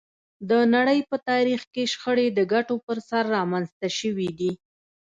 [0.49, 4.51] د نړۍ په تاریخ کې شخړې د ګټو پر سر رامنځته شوې دي